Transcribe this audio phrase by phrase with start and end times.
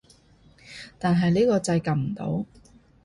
[0.97, 2.45] 但係呢個掣撳唔到